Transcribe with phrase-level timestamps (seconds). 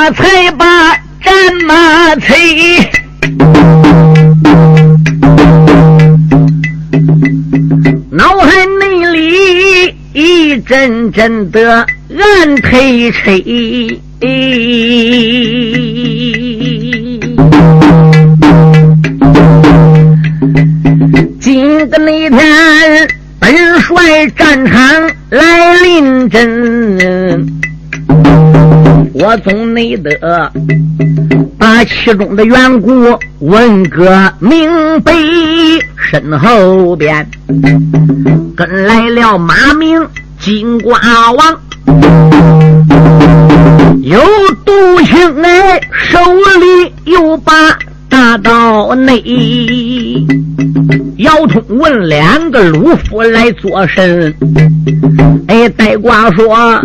[0.00, 0.64] 下才把
[1.22, 1.34] 战
[1.66, 2.34] 马催。
[8.10, 11.84] 脑海内里一阵阵的
[12.18, 13.42] 暗推吹，
[21.38, 26.89] 今个那天本帅战场来临阵。
[29.22, 30.50] 我总没得
[31.58, 34.70] 把其中的缘故问个明
[35.02, 35.12] 白，
[36.10, 37.28] 身后边
[38.56, 40.02] 跟来了马名
[40.38, 40.98] 金瓜
[41.32, 41.60] 王，
[44.02, 44.18] 有
[44.64, 44.72] 独
[45.04, 46.18] 行哎，手
[46.58, 47.52] 里有把
[48.08, 49.22] 大刀内，
[51.20, 54.34] 姚通问两个鲁夫来做甚？
[55.48, 56.80] 哎，戴瓜说。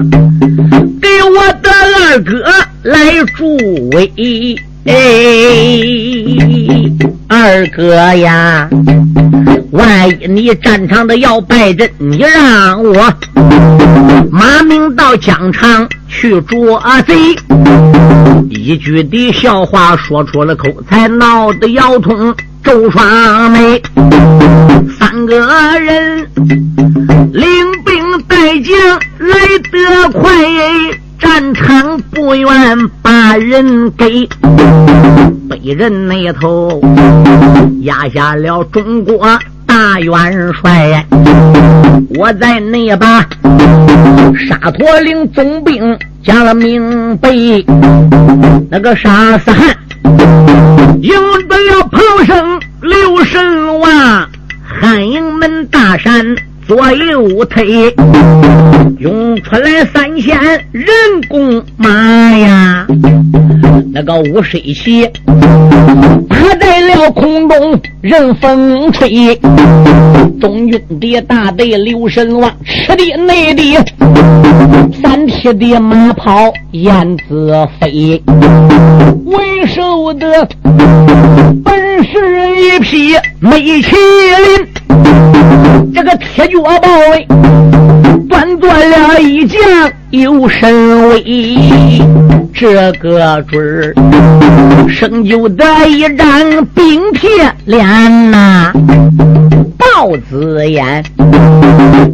[1.02, 2.44] 给我的二哥
[2.83, 3.55] 来助
[3.92, 4.11] 威，
[4.86, 4.94] 哎
[7.56, 8.70] 二哥呀，
[9.72, 13.14] 万一你战场的要败阵，你让我
[14.30, 17.16] 马明到疆场去捉贼。
[18.50, 23.81] 一句的笑话说出了口，才闹得腰痛皱双眉。
[25.00, 25.39] 三个
[25.80, 26.30] 人
[27.31, 27.42] 领
[27.86, 28.78] 兵带将
[29.17, 29.33] 来
[29.72, 30.30] 得快。
[31.19, 34.27] 战场不愿把人给，
[35.49, 36.81] 北人那头
[37.81, 39.27] 压下了中国
[39.66, 41.05] 大元帅。
[42.17, 43.21] 我在那把
[44.47, 47.30] 沙陀岭总兵讲了明白，
[48.69, 49.75] 那个沙斯汉
[51.02, 51.13] 赢
[51.47, 54.30] 得了彭生刘神王，
[54.63, 56.36] 汉营门大山。
[56.67, 57.93] 左右推，
[58.98, 60.36] 涌出来三千
[60.71, 60.87] 人
[61.30, 62.87] 工马呀！
[63.93, 65.08] 那个五水旗
[66.27, 69.39] 打在了空中，任风吹。
[70.42, 73.86] 中军的大队刘神王，吃的内的
[75.02, 78.21] 三匹的马跑燕子飞，
[79.26, 80.47] 为首的
[81.64, 84.67] 本是一匹美麒麟。
[86.35, 87.25] 铁脚豹哎，
[88.27, 89.57] 端坐了一将
[90.09, 91.23] 有神威，
[92.53, 93.93] 这个准儿
[94.89, 97.29] 生就的一张冰铁
[97.63, 98.73] 脸呐，
[99.77, 101.01] 豹子眼，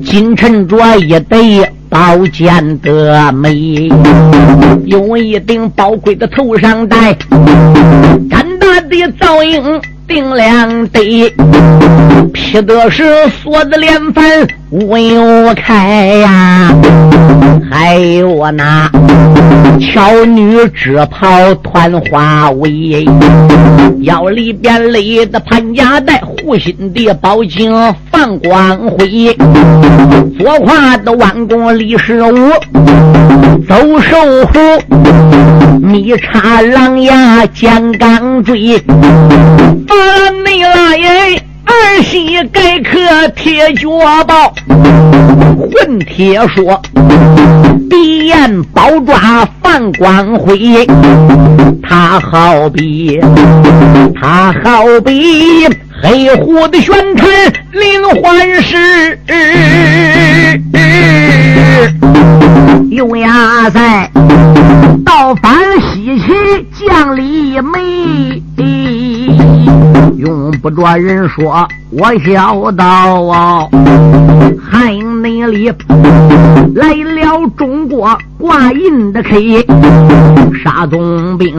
[0.05, 3.89] 金衬着一对宝剑的眉，
[4.85, 7.15] 用一顶宝盔的头上戴，
[8.29, 9.81] 干大的造影。
[10.11, 11.33] 定两对，
[12.33, 14.25] 劈的是锁子连环
[14.69, 16.75] 无有开呀，
[17.72, 18.91] 还有那
[19.79, 23.05] 巧女织袍团花围，
[24.01, 27.71] 腰里边勒的潘家带，护心的宝镜
[28.11, 29.33] 放光辉，
[30.38, 32.51] 左胯的弯弓李世五，
[33.67, 34.59] 走兽虎，
[35.81, 38.81] 密插狼牙尖钢锥。
[40.44, 43.89] 内拉耶，儿媳盖克铁脚
[44.25, 44.53] 抱，
[45.57, 46.81] 混铁说，
[47.89, 50.88] 鼻眼宝抓放光辉，
[51.83, 53.19] 他好比，
[54.19, 55.67] 他好比
[56.01, 57.27] 黑虎的玄坛
[57.71, 59.19] 林环石，
[63.61, 64.09] 用牙在
[65.05, 66.33] 倒翻西岐
[66.73, 68.41] 将里美。
[70.17, 73.67] 用不着人说，我晓得啊！
[74.59, 75.71] 汉营内里
[76.73, 79.63] 来了中国挂印的 K，
[80.63, 81.53] 沙总兵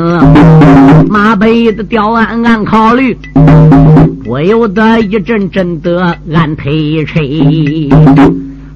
[1.08, 3.16] 马背的吊鞍暗考虑，
[4.24, 7.88] 不由得一阵阵的暗推吹。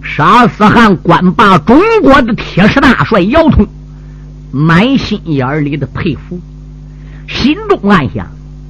[0.06, 3.66] 沙斯汗官霸中国的铁石大帅姚通，
[4.52, 6.40] 满心眼里的佩服，
[7.28, 8.26] 心中暗想。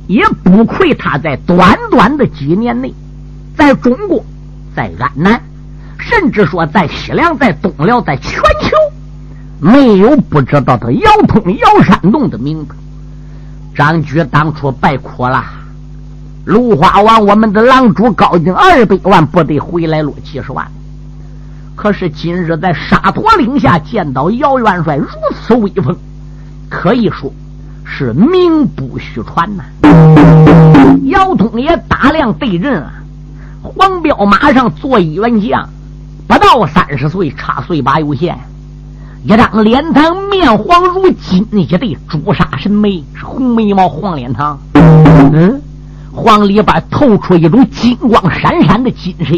[0.09, 2.95] 也不亏他在短短的几年内，
[3.57, 4.25] 在中国，
[4.73, 5.43] 在安南，
[5.99, 8.77] 甚至说在西凉、在东辽、在全球，
[9.59, 12.75] 没有不知道的姚通、姚山洞的名字。
[13.75, 15.45] 张举当初败苦了，
[16.45, 20.65] 芦花王我们的狼主高进二百万部队回来了几十万，
[21.77, 25.97] 可是今日在沙陀岭下见到姚元帅如此威风，
[26.69, 27.33] 可以说。
[27.89, 29.63] 是名不虚传呐！
[31.05, 32.93] 姚通也打量对阵啊，
[33.63, 35.69] 黄彪马上做一员将，
[36.27, 38.37] 不到三十岁，差岁把有限。
[39.23, 44.57] 一张脸膛面黄如金，一对朱砂神眉，是红眉毛黄脸膛。
[44.75, 45.63] 嗯，
[46.13, 49.33] 黄里边透出一种金光闪闪的金色，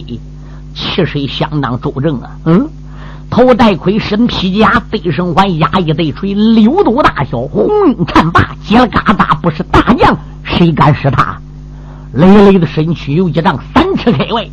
[0.79, 2.31] 气势相当周正啊。
[2.45, 2.69] 嗯，
[3.29, 11.37] 头戴盔，身披甲，背身环，压一对锤，六斗大小，红缨战把，叽了嘎达，不是大将，谁敢是他？
[12.13, 14.49] 累累的身躯有一丈三尺开外。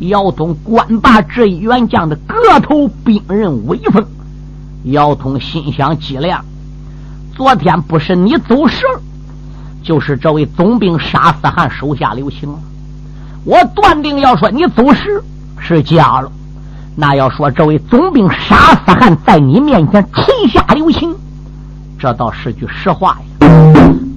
[0.00, 4.02] 姚通管把这一员将的个头兵刃威风，
[4.84, 6.42] 姚通心想：脊梁，
[7.36, 8.80] 昨天不是你走神，
[9.82, 12.58] 就是这位总兵沙思汗手下留情了。
[13.44, 15.22] 我断定要说你走时
[15.58, 16.30] 是假了，
[16.96, 21.14] 那要说这位总兵沙思汗在你面前垂下留情，
[21.98, 23.48] 这倒是句实话呀。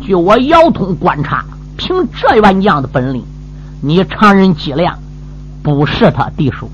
[0.01, 1.45] 据我姚通观察，
[1.77, 3.23] 凭这员将的本领，
[3.81, 4.97] 你常人计量。
[5.63, 6.69] 不是他敌手。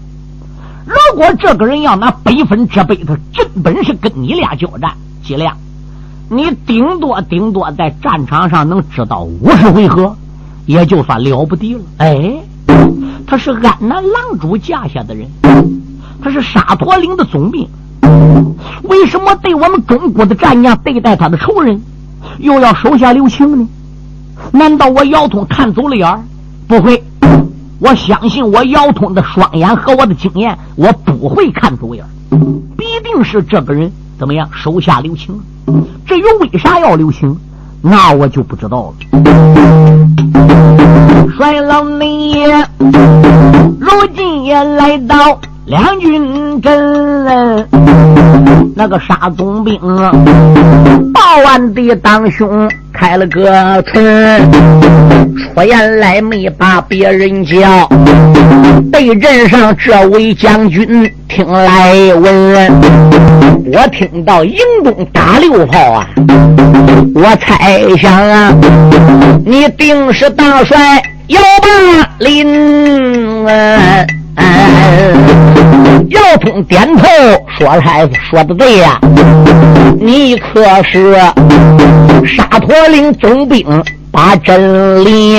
[0.83, 4.91] 如果这个人要拿百分之百的真本事跟你俩交战，
[5.23, 5.55] 计量，
[6.27, 10.17] 你顶多顶多在战场上能知道五十回合，
[10.69, 11.80] 也就算了不得了。
[11.98, 12.44] 哎，
[13.25, 15.27] 他是安南狼主架下的人，
[16.21, 17.68] 他是沙陀岭的总兵，
[18.83, 21.81] 为什么对我们中国的战将对待他的仇人，
[22.38, 23.68] 又要手下留情呢？
[24.51, 26.21] 难道我姚通看走了眼儿？
[26.68, 27.04] 不会。
[27.80, 32.10] 我相信我姚通的双眼和我的经验，我不会看走眼儿，
[32.77, 35.39] 必定是这个人怎么样手下留情。
[36.06, 37.36] 至于为啥要留情，
[37.81, 38.95] 那我就不知道了。
[41.37, 42.43] 帅老你
[43.79, 45.39] 如今也来到。
[45.65, 47.63] 两军阵了，
[48.75, 49.77] 那个沙总兵
[51.13, 54.51] 报完的当兄开了个唇，
[55.53, 57.87] 出言来没把别人叫，
[58.91, 62.71] 对阵上这位将军听来闻，
[63.71, 66.07] 我听到营中打六炮啊，
[67.15, 68.53] 我猜想啊，
[69.45, 74.05] 你定是大帅姚八林啊。
[76.09, 77.03] 姚通点头
[77.57, 78.99] 说：“太子说的对呀，
[79.99, 81.15] 你可是
[82.25, 83.65] 沙陀岭总兵
[84.11, 85.38] 把真理。”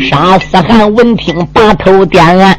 [0.00, 2.56] 沙思汗闻听，把头点。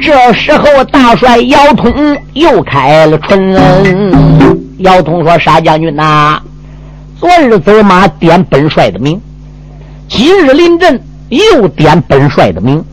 [0.00, 3.54] 这时候，大帅姚通又开了春。
[4.78, 6.40] 姚通说：“沙将军呐，
[7.18, 9.18] 昨日走马点本帅的名，
[10.08, 11.00] 今日临阵
[11.30, 12.84] 又点本帅的名。”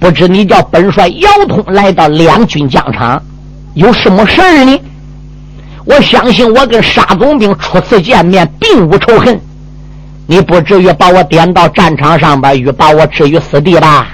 [0.00, 3.22] 不知你叫本帅姚通来到两军疆场，
[3.74, 4.80] 有什么事儿呢？
[5.84, 9.38] 我相信我跟沙总兵初次见面并无仇恨，
[10.32, 14.08] 你不至于把我点到战场上边，与把我置于死地吧？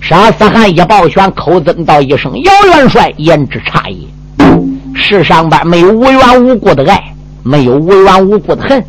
[0.00, 4.08] 沙思汗一抱拳，口尊道一声：“姚元帅，言之差矣。
[4.94, 6.98] 世上边没有无缘无故的爱，
[7.42, 8.82] 没有无缘无故的恨。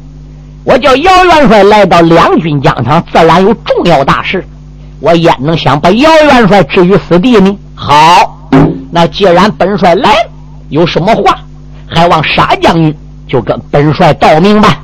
[0.63, 4.41] 我叫姚元帅来到两军疆场，自然有重要大事。”
[5.01, 7.53] 我焉能想把姚元帅置于死地呢？
[7.75, 8.47] 好，
[8.91, 10.29] 那既然本帅来了，
[10.69, 11.37] 有什么话
[11.85, 12.95] 还望沙将军
[13.27, 14.81] 就跟本帅道明吧。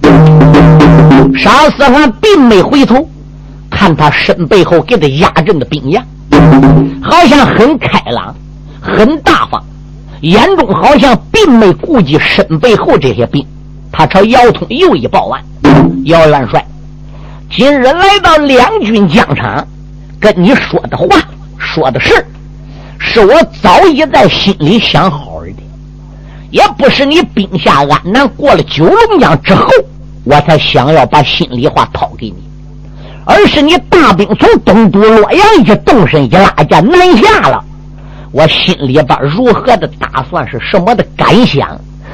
[1.37, 3.07] 沙思汗并没回头
[3.69, 6.03] 看他身背后给他压阵的兵将，
[7.01, 8.35] 好像很开朗、
[8.81, 9.63] 很大方，
[10.21, 13.45] 眼中好像并没顾及身背后这些兵。
[13.91, 15.41] 他朝姚通又一报案：
[16.05, 16.65] 姚元帅，
[17.49, 19.65] 今日来到两军疆场。
[20.19, 21.07] 跟你说的话，
[21.57, 22.25] 说的事
[22.99, 25.60] 是我早已在心里想好的，
[26.51, 29.67] 也不是你兵下安南过了九龙江之后，
[30.23, 32.35] 我才想要把心里话掏给你，
[33.25, 37.63] 而是你大兵从东都洛阳一动身一拉架南下了，
[38.31, 41.67] 我心里边如何的打算是什么的感想？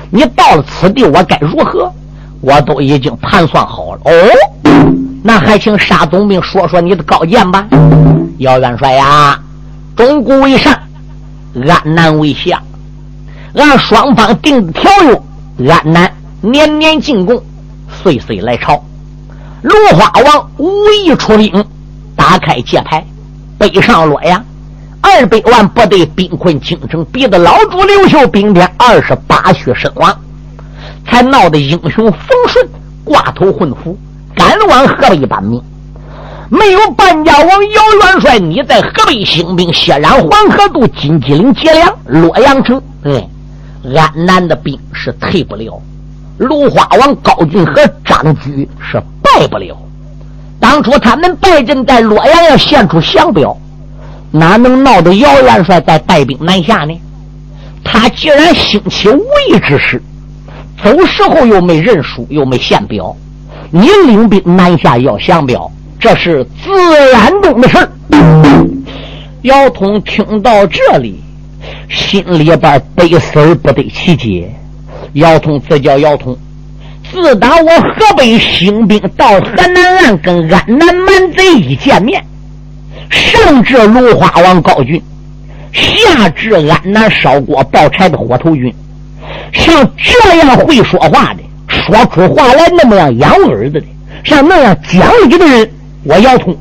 [0.10, 1.92] 你到了此地，我该如何？
[2.40, 4.02] 我都已经盘算好了。
[4.06, 4.12] 哦。
[5.24, 7.68] 那还请沙总兵说说你的高见吧，
[8.38, 9.38] 姚元帅呀，
[9.96, 10.74] 中古为上，
[11.68, 12.62] 安南为下，
[13.58, 14.90] 按双方定的条
[15.58, 17.42] 约，安南年年进贡，
[17.90, 18.84] 岁岁来朝。
[19.64, 21.66] 芦花王无意出兵，
[22.16, 23.04] 打开界牌，
[23.58, 24.46] 北上洛阳，
[25.02, 30.16] 二百万部队兵困京城，逼得老主刘秀兵变二十八血身亡，
[31.06, 32.70] 才闹得英雄冯顺
[33.04, 33.98] 挂头混服。
[34.36, 35.60] 赶往河北搬命，
[36.50, 43.28] 没有半家王姚元帅，你在河北兴兵，血染黄河渡，金鸡岭劫粮，洛阳城，哎，
[43.96, 45.82] 安南的兵是退不了，
[46.38, 49.78] 芦花王高俊和张居是败不了。
[50.60, 53.56] 当初他们败阵在洛阳，要献出降表，
[54.32, 57.00] 哪能闹得姚元帅再带兵南下呢？
[57.84, 60.02] 他既然兴起无义之事，
[60.84, 63.16] 走时候又没认输，又没献表，
[63.72, 67.90] 你领兵南下要降表，这是自然中的事儿
[69.44, 71.24] 姚通听到这里，
[71.90, 74.50] 心里边悲思不得其解。
[75.14, 76.38] 姚通自叫姚通，
[77.10, 82.24] 自打我河北兴兵到河南岸，跟安南蛮贼一见面，
[83.10, 85.02] 上至芦花王高俊，
[85.72, 88.74] 下至安南烧锅抱柴的火头军，
[89.54, 93.86] 像这样会说话的，说出话来那么样养儿子的，
[94.24, 95.72] 像那样讲理的人，
[96.04, 96.56] 我姚通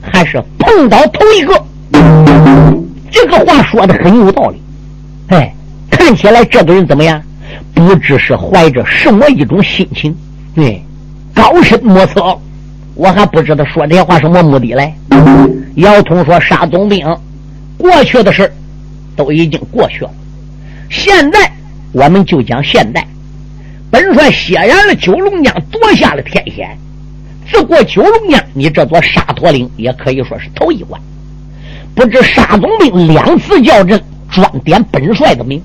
[0.00, 2.65] 还是碰到头一个。
[3.10, 4.60] 这个话说的很有道理，
[5.28, 5.54] 哎，
[5.90, 7.22] 看起来这个人怎么样？
[7.72, 10.14] 不知是怀着什么一种心情？
[10.54, 10.82] 对，
[11.34, 12.36] 高深莫测。
[12.94, 14.92] 我还不知道说这些话什么目的嘞。
[15.76, 17.06] 姚通说：“杀总兵，
[17.76, 18.50] 过去的事
[19.14, 20.10] 都已经过去了。
[20.88, 21.52] 现在
[21.92, 23.06] 我们就讲现代。
[23.90, 26.76] 本帅血染了九龙江，夺下了天险。
[27.50, 31.00] 自过九龙江，你这座沙陀岭也可以说是头一关。
[31.96, 34.00] 不知沙总兵两次叫阵，
[34.30, 35.60] 专点本帅的名。”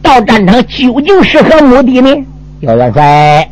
[0.00, 2.10] 到战场究竟是何目的呢？
[2.60, 3.50] 姚元帅，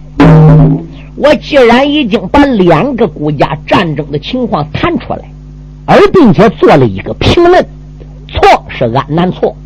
[1.17, 5.23] 我既然已经把两个国家战争的情况谈出来，
[5.87, 7.67] 而并且做了一个评论，
[8.29, 9.57] 错是安南错，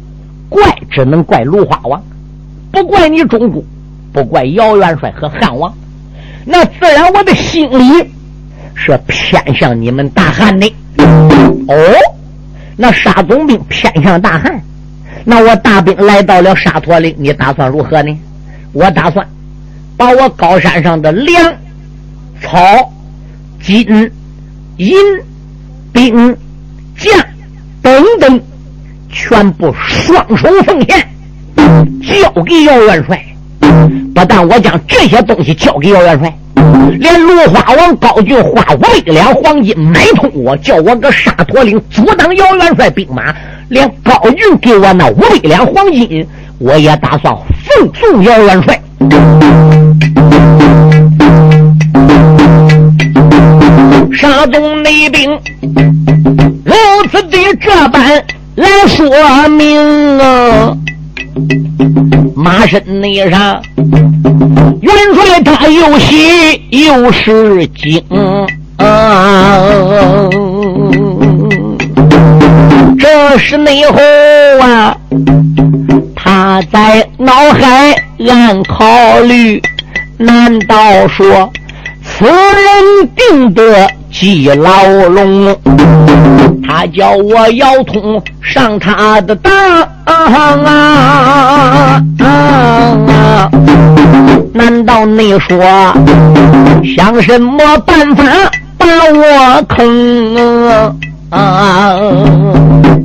[0.48, 2.02] 怪只能怪芦花王，
[2.70, 3.62] 不怪你中国，
[4.12, 5.74] 不怪姚元帅和汉王，
[6.44, 8.08] 那自然我的心里
[8.74, 10.72] 是偏向你们大汉的。
[10.98, 11.74] 哦，
[12.76, 14.60] 那沙总兵偏向大汉。
[15.24, 18.16] 那我大兵来到了沙陀岭，你打算如何呢？
[18.72, 19.26] 我打算
[19.96, 21.54] 把我高山上的粮、
[22.42, 22.92] 草、
[23.62, 23.88] 金、
[24.76, 24.94] 银、
[25.92, 26.36] 兵、
[26.98, 27.12] 将
[27.80, 28.40] 等等，
[29.08, 31.08] 全部双手奉献，
[32.02, 33.24] 交给姚元帅。
[34.14, 36.38] 不但我将这些东西交给姚元帅，
[36.98, 43.34] 连芦花王高俊花五百两黄金买通我，叫我搁沙陀岭阻挡姚元帅兵马。
[43.68, 46.26] 连高俊给我那五百两黄金，
[46.58, 48.80] 我也打算奉送姚元帅。
[54.12, 55.30] 沙宗内兵
[56.64, 56.74] 如
[57.10, 58.24] 此的这般
[58.54, 60.76] 来说明啊，
[62.34, 63.62] 马身内上
[64.80, 68.02] 元帅他又喜又是惊。
[72.98, 73.98] 这是内后
[74.60, 74.96] 啊，
[76.14, 77.94] 他在脑海
[78.28, 79.60] 暗考虑，
[80.18, 81.50] 难道说
[82.02, 84.70] 此人定得进牢
[85.10, 85.54] 笼？
[86.66, 89.52] 他叫我姚通上他的当
[90.04, 92.02] 啊！
[94.54, 95.58] 难道你说
[96.96, 98.24] 想什么办法
[98.78, 100.94] 把我坑？
[101.30, 101.98] 啊！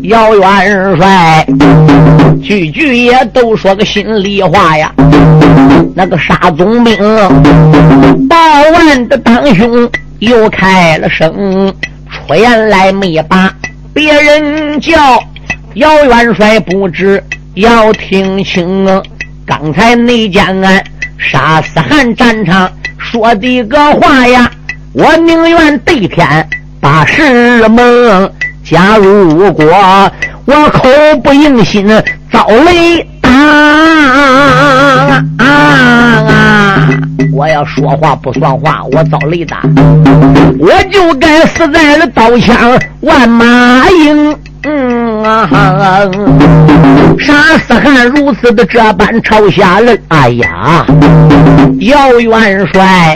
[0.04, 1.46] 姚元帅
[2.42, 4.92] 句句也都说个心里话呀。
[5.94, 6.98] 那个沙总兵
[8.30, 8.38] 报
[8.74, 9.90] 完的当兄
[10.22, 11.74] 又开了声，
[12.12, 13.52] 出言来没把
[13.92, 14.94] 别人叫。
[15.74, 17.24] 姚元帅不知
[17.56, 18.86] 要听清，
[19.46, 20.84] 刚才内奸俺
[21.18, 24.52] 杀死汉战场说的个话呀，
[24.94, 26.48] 我宁愿对天。
[26.80, 28.32] 八十梦，
[28.64, 29.66] 假如果
[30.46, 30.90] 我口
[31.24, 31.88] 不应心，
[32.32, 33.38] 遭雷啊
[34.18, 35.46] 啊啊啊啊
[36.28, 36.90] 啊，
[37.34, 39.62] 我要说话不算话，我遭雷打，
[40.60, 44.36] 我就该死在了刀枪万马营。
[44.64, 45.50] 嗯啊，
[47.18, 50.86] 杀死汉如此的这般朝下人，哎呀，
[51.80, 53.16] 姚元帅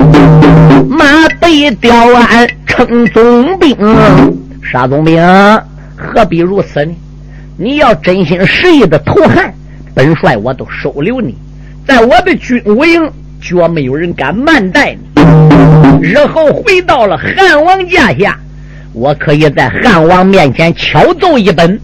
[0.90, 1.06] 马
[1.40, 3.78] 背吊鞍称总兵，
[4.64, 5.22] 沙总兵
[5.96, 6.92] 何必如此呢？
[7.58, 9.54] 你要真心实意的投汉，
[9.96, 11.34] 本帅我都收留你，
[11.88, 13.10] 在我的军武营，
[13.42, 16.06] 绝没有人敢慢待你。
[16.06, 18.38] 日后回到了汉王家下。
[18.92, 21.80] 我可以在汉王面前敲奏一本，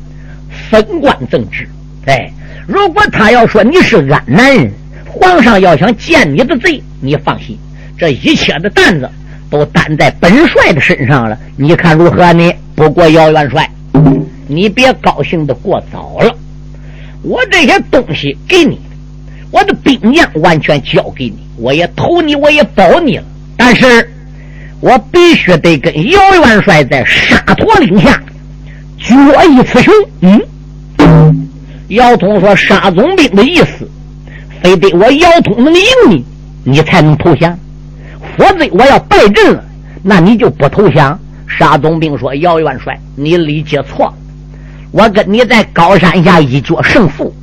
[0.70, 1.66] 封官赠职。
[2.06, 2.30] 哎，
[2.68, 4.72] 如果他要说你是安南人，
[5.08, 7.58] 皇上要想见你的罪，你放心，
[7.98, 9.10] 这一切的担子
[9.50, 11.38] 都担在本帅的身上了。
[11.56, 12.54] 你看如何呢？
[12.76, 13.70] 不过姚元帅，
[14.48, 16.36] 你别高兴的过早了。
[17.22, 18.80] 我这些东西给你，
[19.52, 23.24] 我的兵将完全交给你，我也投你，我也保你了。
[23.56, 24.10] 但是。
[24.84, 28.20] 我必须得跟姚元帅在沙陀岭下
[28.98, 29.14] 决
[29.48, 29.94] 一雌雄。
[30.22, 31.48] 嗯，
[31.90, 33.88] 姚通说：“沙总兵的意思，
[34.64, 36.26] 非得我姚通能赢你，
[36.64, 37.56] 你才能投降，
[38.36, 39.64] 否则我要败阵了，
[40.02, 44.14] 那你就不投降。”沙总兵说：“姚元帅，你理解错了。
[44.92, 47.34] 我跟你在高山下一决胜负，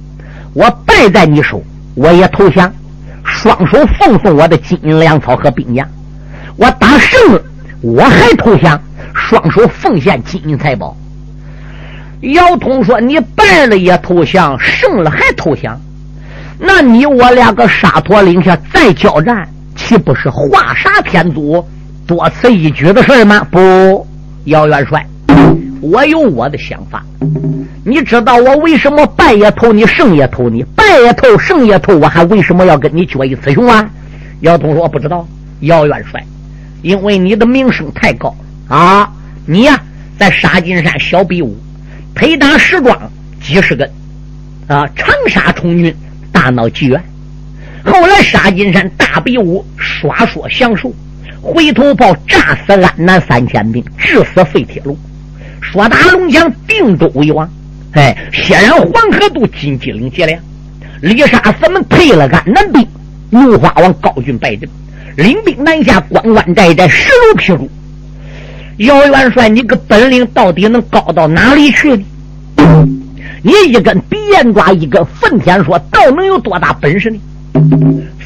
[0.52, 1.62] 我败在你手，
[1.94, 2.72] 我也投降，
[3.24, 5.86] 双手奉送我的金银粮草和兵将。
[6.56, 7.42] 我打胜了，
[7.80, 8.80] 我还投降，
[9.14, 10.96] 双手奉献金银财宝。”
[12.20, 15.80] 姚通说：“你败了也投降，胜了还投降？
[16.58, 21.64] 那你我两个沙陀岭下再交战，岂不是画杀天祖？”
[22.06, 23.46] 多此一举的事吗？
[23.50, 24.06] 不，
[24.44, 25.06] 姚元帅，
[25.80, 27.04] 我有我的想法。
[27.84, 33.88] 你知道我为什么败也投你，胜也投你，败也投，胜也投，我还为什么要跟你决一雌雄啊？
[34.40, 35.26] 姚通说：“我不知道。”
[35.62, 36.24] 姚元帅，
[36.82, 38.32] 因为你的名声太高
[38.68, 39.10] 啊！
[39.46, 39.82] 你呀，
[40.16, 41.56] 在沙金山小比武，
[42.14, 42.96] 推打石桩
[43.42, 43.90] 几十根，
[44.68, 45.92] 啊，长沙充军，
[46.30, 47.02] 大闹妓院。
[47.84, 50.94] 后来沙金山大比武，耍说降术。
[51.40, 54.96] 回头炮炸死安南三千兵，致死废铁路，
[55.60, 57.48] 说打龙江定州为王。
[57.92, 60.40] 哎，显然黄河渡，金鸡岭劫粮，
[61.00, 62.86] 李沙四门退了安南兵，
[63.30, 64.68] 怒花王高俊败阵，
[65.16, 67.70] 领兵南下关关寨寨，势如破竹。
[68.78, 72.04] 姚元帅，你个本领到底能高到哪里去呢？
[73.42, 77.18] 你一根鼻烟抓，一根粪天说，倒能有多大本事呢？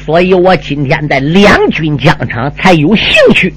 [0.05, 3.53] 所以我今天在两军疆场才有兴趣，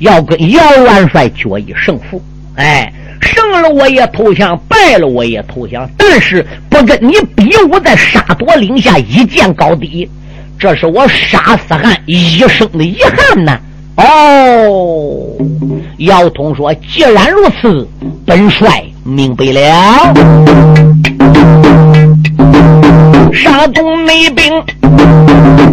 [0.00, 2.22] 要跟姚元帅决一胜负。
[2.56, 10.08] 哎，胜了我也投降，败了我也投降，但是不跟你比武在沙陀岭下一见高低，
[10.58, 13.58] 这是我杀死汉一生的遗憾呐。
[13.96, 15.16] 哦，
[15.98, 17.88] 姚通说：“既然如此，
[18.24, 20.14] 本帅明白了。”
[23.32, 24.52] 沙东内兵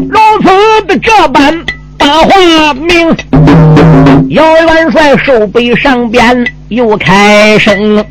[0.09, 1.53] 如此的这般
[1.97, 3.15] 大话名，
[4.29, 8.05] 姚元帅手背上边又开声，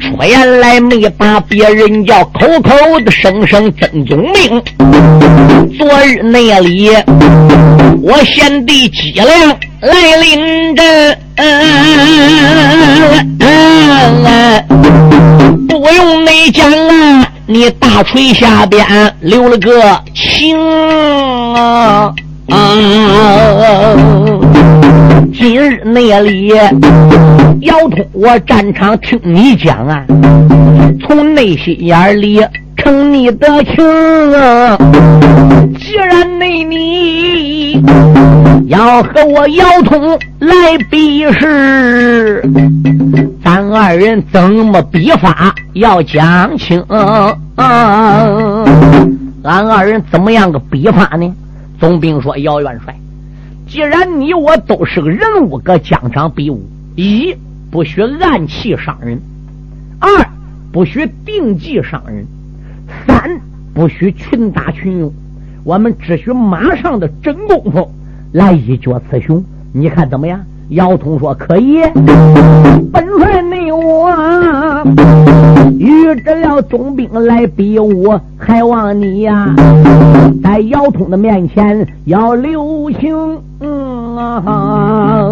[0.00, 4.62] 出言来没把别人叫，口口的声声曾宗命。
[5.78, 6.90] 昨日那里，
[8.02, 9.28] 我先帝脊梁
[9.80, 11.18] 来临阵，
[15.68, 17.26] 不用内讲啊。
[17.50, 18.84] 你大锤下边
[19.20, 20.58] 留了个情
[21.54, 22.12] 啊
[22.50, 23.96] 啊！
[25.34, 26.52] 今日那里
[27.60, 30.04] 姚通，我战场听你讲啊，
[31.00, 32.44] 从内心眼里
[32.76, 33.84] 疼你的情
[34.34, 34.76] 啊。
[35.78, 37.82] 既然内你
[38.66, 40.48] 要和我姚通来
[40.90, 42.42] 比试。
[43.44, 46.82] 咱二人怎么比法要讲清？
[46.88, 47.34] 啊
[49.42, 51.32] 俺二人怎么样个比法呢？
[51.78, 52.98] 总兵说：“姚元帅，
[53.68, 57.36] 既然你我都是个人物，搁疆场比武，一
[57.70, 59.20] 不许暗器伤人，
[60.00, 60.08] 二
[60.72, 62.26] 不许定计伤人，
[63.06, 63.40] 三
[63.72, 65.12] 不许群打群勇，
[65.62, 67.88] 我们只许马上的真功夫
[68.32, 71.78] 来一决雌雄，你看怎么样？”姚通说：“可以，
[72.92, 74.84] 本帅你我
[75.78, 79.54] 遇着了总兵来比武，还望你呀，
[80.42, 85.30] 在姚通的面前要留情，嗯啊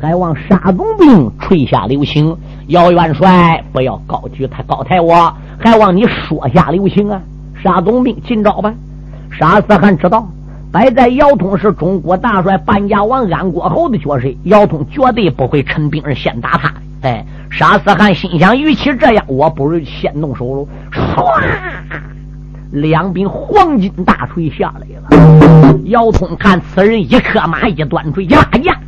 [0.00, 2.34] 还望沙总兵垂下留情。
[2.68, 7.20] 姚元帅不要高举他高抬我，还望你说下留情啊！
[7.62, 8.72] 沙总兵，今朝吧，
[9.30, 10.26] 沙四汉知道。”
[10.72, 16.74] 摆在姚通是中国大帅半家王安国侯的角色，姚通绝对不会趁兵而先打他的。
[17.02, 20.68] 哎，沙思汗心想，与其这样，我不如先动手喽。
[20.92, 21.30] 唰，
[22.70, 25.76] 两柄黄金大锤下来了。
[25.86, 28.78] 姚通看此人一颗马一端锤，呀呀，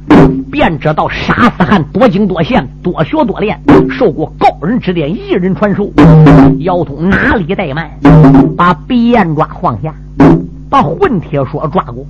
[0.51, 5.91] 便知道沙思汗多精多贤，多学多练，受过高人指点，一人传授。
[6.61, 7.91] 姚通哪里怠慢，
[8.57, 9.93] 把鼻烟抓放下。
[10.71, 12.07] 把混铁锁抓过，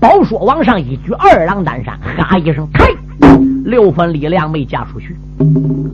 [0.00, 2.84] 宝说往上一举，二郎担山，哈一声，开，
[3.64, 5.16] 六分力量没嫁出去。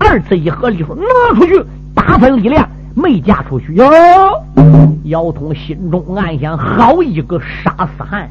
[0.00, 1.62] 二次一合力说拿出去，
[1.94, 3.74] 八分力量没嫁出去。
[3.74, 3.84] 哟，
[5.04, 8.28] 姚通心中暗想：好一个杀死汉！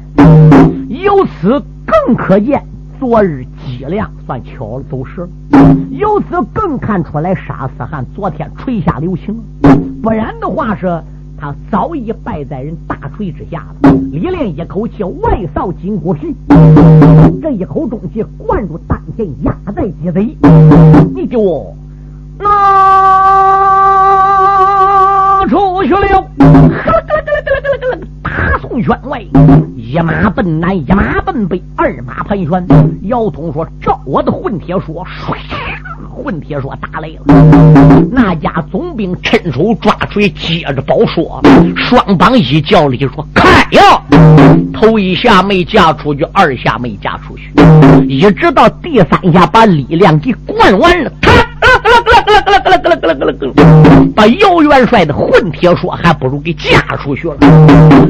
[0.88, 2.62] 由此更可见
[2.98, 5.28] 昨日脊梁算巧了走失，
[5.90, 9.36] 由此更看出来杀死汉昨天垂下留情，
[10.02, 11.00] 不然的话是。
[11.40, 13.92] 他早已败在人大锤之下了。
[14.10, 16.34] 李连一口气外扫金箍石，
[17.40, 20.34] 这一口中气灌入丹田，压在脊髓，
[21.14, 21.72] 你就
[22.38, 22.46] 那
[25.46, 25.98] 出去了。
[26.00, 29.22] 呵了咯咯咯咯咯咯咯，大宋圈外，
[29.76, 32.66] 一马奔南，一马奔北，二马盘旋。
[33.02, 35.36] 姚通说：“照我的混铁说，唰。”
[36.18, 37.34] 混铁说打雷了，
[38.10, 41.40] 那家总兵趁手抓锤，接着包说，
[41.76, 44.02] 双膀一叫里说开呀！
[44.72, 47.52] 头一下没架出去，二下没架出去，
[48.06, 51.30] 一直到第三下把力量给灌完了，他
[54.14, 57.36] 把姚元帅的混铁说还不如给架出去了。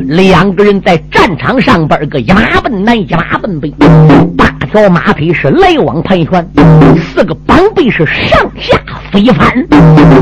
[0.06, 3.70] 两个人在战场上边个一马奔南，一马奔北，
[4.36, 6.48] 八条马腿是来往盘旋，
[6.96, 8.78] 四个绑背是上下
[9.12, 9.52] 飞翻，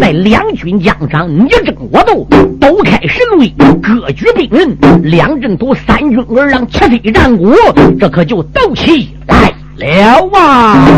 [0.01, 2.27] 在两军疆场你争我斗，
[2.61, 3.49] 斗开神威，
[3.81, 7.55] 割据兵刃，两阵图三军而让七飞战鼓，
[8.01, 10.89] 这可就斗起来了啊！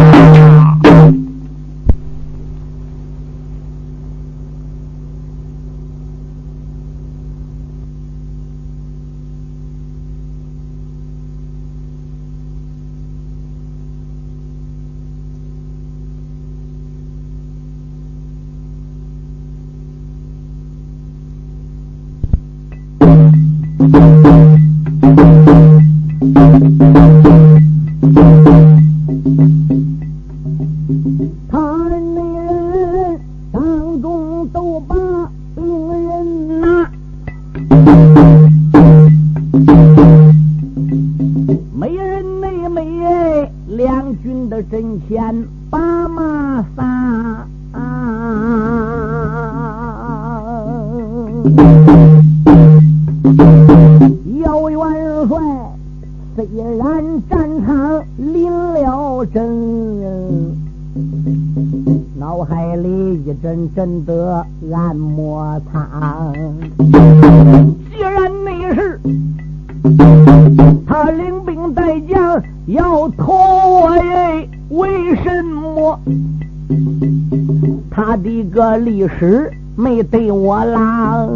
[78.29, 81.27] 的个历史没对我拉？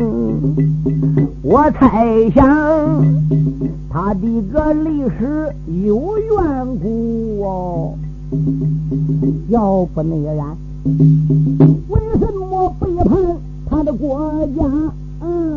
[1.42, 2.44] 我猜想
[3.90, 5.50] 他的个历史
[5.86, 7.94] 有缘故哦，
[9.48, 10.54] 要不那然。
[11.88, 13.18] 为什么背叛
[13.70, 14.62] 他的国家？
[15.22, 15.48] 嗯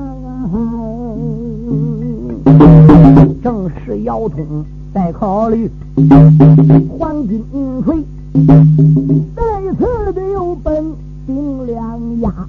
[3.44, 5.70] 正是姚通在考虑
[6.98, 7.44] 黄金
[7.84, 8.02] 锤，
[9.36, 9.44] 再
[9.74, 10.94] 次的有本
[11.66, 12.48] 两牙。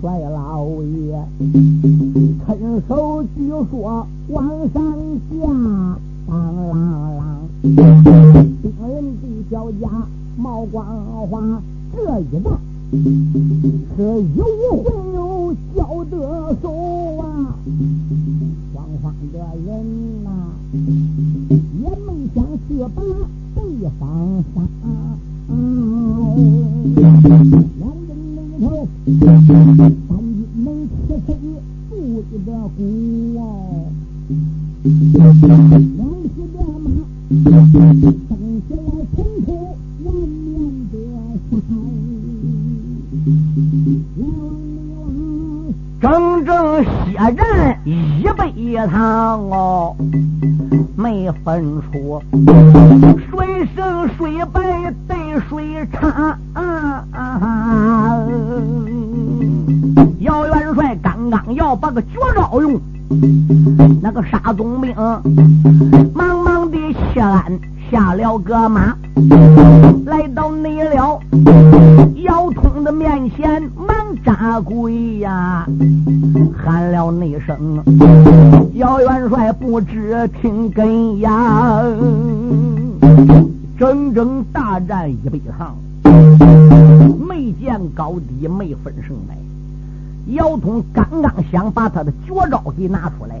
[0.00, 1.22] 帅老爷
[2.46, 2.48] 趁
[2.88, 4.82] 手就说往上
[5.30, 5.46] 加，
[6.26, 6.72] 当啷
[7.18, 7.20] 啷，
[7.62, 7.74] 兵
[8.80, 8.88] 人
[9.20, 9.82] 的小家。
[10.38, 10.86] 毛光
[11.28, 11.60] 华
[11.94, 12.46] 这一战
[13.94, 13.98] 是
[14.36, 14.40] 有
[14.82, 15.78] 魂有交
[16.10, 16.64] 得手
[17.18, 17.22] 啊，
[18.72, 19.68] 双方的人
[20.24, 20.26] 呐
[21.82, 23.02] 也没想去把
[23.54, 23.60] 对
[23.98, 24.02] 方
[24.54, 24.56] 杀，
[28.60, 29.50] 头三军
[30.62, 31.28] 能吃谁
[31.88, 31.92] 肚
[32.30, 32.78] 子的鼓
[33.38, 33.42] 哦，
[34.82, 36.86] 两匹的马
[37.42, 38.76] 蹬起来
[39.16, 39.48] 冲出。
[46.00, 46.04] 整
[46.44, 46.48] 整
[46.82, 46.88] 血
[47.36, 47.38] 战
[47.84, 47.88] 一
[48.36, 48.40] 百
[48.86, 49.94] 趟哦，
[50.96, 52.22] 没分出
[53.30, 55.16] 谁胜谁败，对
[55.48, 56.38] 谁差。
[60.20, 62.80] 姚元帅刚刚要把个绝招用，
[64.02, 64.94] 那个沙总兵
[66.14, 66.78] 忙忙的
[67.12, 67.58] 谢安。
[67.90, 68.96] 下了个马，
[70.06, 71.20] 来到内了，
[72.22, 75.66] 姚通的面前忙扎跪呀，
[76.56, 77.82] 喊了那声
[78.74, 81.82] ：“姚元帅不知听根呀！”
[83.76, 85.74] 整整大战一百趟，
[87.28, 89.36] 没见高低，没分胜败。
[90.34, 93.40] 姚通刚刚想把他的绝招给拿出来，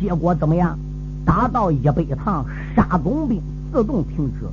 [0.00, 0.76] 结果怎么样？
[1.24, 3.40] 打到一百趟，杀总兵。
[3.74, 4.46] 自动停止。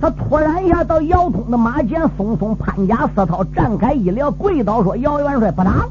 [0.00, 5.90] 他突然一下到姚通的马前，松松潘家四套展开一撩，跪倒说：“姚元帅不打了。”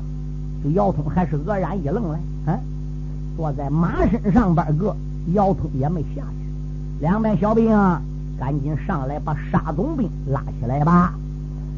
[0.63, 2.17] 这姚通还是愕然一愣嘞，
[2.48, 2.60] 嗯，
[3.38, 4.95] 坐在马身上边个，
[5.34, 7.00] 姚通也没下去。
[7.00, 8.02] 两边小兵啊，
[8.39, 11.13] 赶紧上来把沙总兵拉起来吧。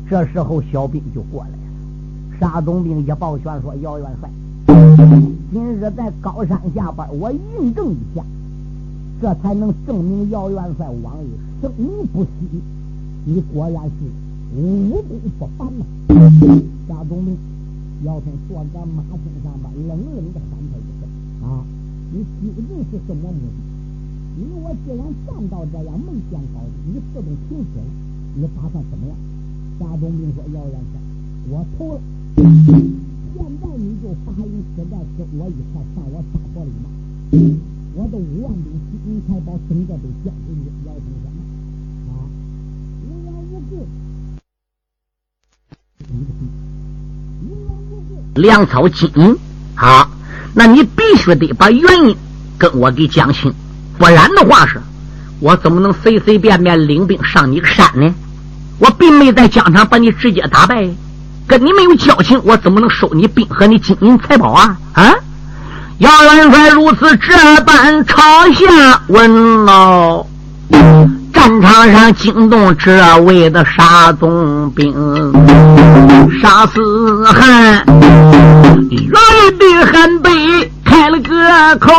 [0.10, 4.30] 这时候小兵就过来了，沙总兵一抱拳说：“姚元帅，
[5.52, 8.24] 今日在高山下边，我印证一下。”
[9.22, 11.28] 这才能证明姚元帅往日
[11.62, 11.72] 生
[12.12, 12.30] 不息，
[13.26, 13.92] 你果然是
[14.58, 15.06] 武功
[15.38, 15.86] 不凡呐！
[16.90, 17.38] 夏总兵
[18.04, 21.06] 姚通坐在马身上吧，冷冷的喊他一声
[21.46, 21.62] ：“啊，
[22.12, 24.42] 你究竟是什么目的？
[24.42, 27.86] 因为我既然站到这样没见高低，你自动停车了，
[28.34, 29.14] 你打算怎么样？”
[29.78, 30.98] 夏东兵说：“姚元帅，
[31.52, 32.02] 我投了。
[33.34, 36.90] 现在你就答应死战跟我一块上我大火里吗？
[37.94, 41.28] 我的五万兵金银财宝整个都交给你，姚通说
[42.08, 42.24] 啊，
[43.04, 43.86] 无缘无故。”
[48.42, 49.36] 粮草金银，
[49.76, 50.10] 好，
[50.54, 52.16] 那你必须得把原因
[52.58, 53.54] 跟我给讲清，
[53.98, 54.82] 不然的话是，
[55.42, 58.16] 我怎么能随随便便领兵上你个山呢？
[58.80, 60.90] 我并没在疆场把你直接打败，
[61.46, 64.80] 跟你没有交情，我怎么能收你兵和你金银财宝啊？
[64.94, 65.14] 啊！
[66.02, 68.16] 姚元帅如此这般朝
[68.54, 70.26] 下问喽。
[71.32, 74.92] 战场上惊动这位的沙总兵，
[76.42, 77.86] 沙思汗，
[78.90, 79.12] 元
[79.60, 81.94] 的汉北开了个口，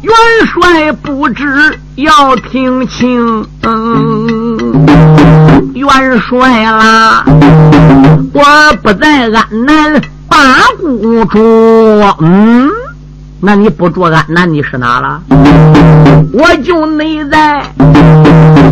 [0.00, 0.12] 元
[0.52, 4.84] 帅不知要听清，嗯
[5.74, 7.24] 元帅啦，
[8.32, 8.42] 我
[8.82, 10.36] 不在安南八
[10.80, 11.38] 股住，
[12.18, 12.68] 嗯。
[13.44, 15.20] 那你不住安南，你是哪了？
[16.32, 17.60] 我就内在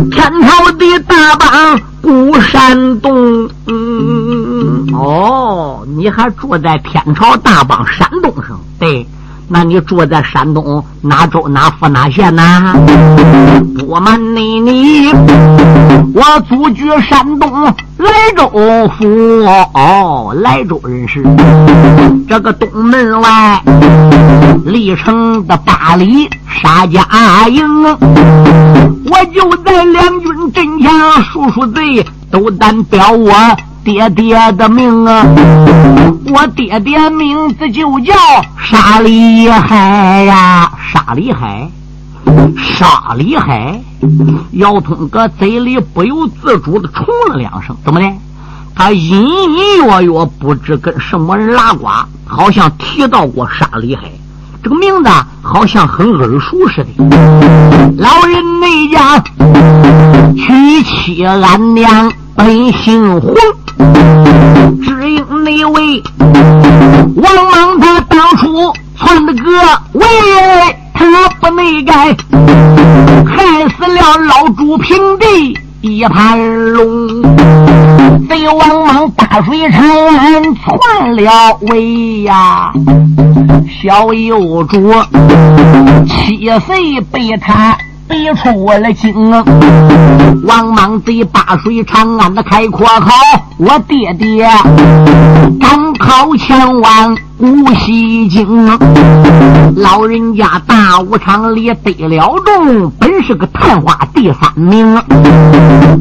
[0.09, 3.49] 天朝的大邦古山东。
[3.67, 8.57] 嗯，哦，你还住在天朝大邦山东省？
[8.79, 9.05] 对。
[9.53, 12.73] 那你住在山东哪州哪府哪县呢？
[13.77, 15.11] 不瞒你，你
[16.13, 17.51] 我祖居山东
[17.97, 18.49] 莱州
[18.97, 19.05] 府
[19.73, 21.21] 哦，莱州人士。
[22.29, 23.61] 这个东门外
[24.65, 27.05] 历城的八里沙家
[27.49, 30.89] 营，我就在两军阵前，
[31.25, 33.33] 数数贼都单标我。
[33.83, 35.25] 爹爹的名啊，
[36.27, 38.13] 我爹爹名字就叫
[38.61, 41.67] 沙里海呀，沙里海，
[42.57, 43.81] 沙里海。
[44.51, 48.05] 姚通哥嘴里不由自主的冲了两声，怎么的？
[48.75, 51.87] 他隐隐约约不知跟什么人拉呱，
[52.25, 54.03] 好像提到过沙里海
[54.63, 55.09] 这个名字，
[55.41, 56.87] 好像很耳熟似的。
[57.97, 59.23] 老人那家
[60.35, 62.11] 娶妻安娘。
[62.33, 63.35] 本姓黄，
[64.81, 66.01] 只因那位
[67.15, 69.43] 王莽他当初篡的个
[69.91, 70.05] 位，
[70.93, 72.15] 他不内改，
[73.27, 77.00] 害死了老朱平地一盘龙。
[78.31, 82.71] 贼王莽大水长安篡了位呀，
[83.83, 84.89] 小幼主
[86.07, 87.77] 七岁被他。
[88.11, 89.31] 逼出了京，
[90.43, 93.09] 王莽贼八水长安的开阔口，
[93.57, 94.45] 我爹爹
[95.57, 98.67] 赶考前往无锡京，
[99.77, 104.93] 老人家大武场里得了中，本是个探花第三名。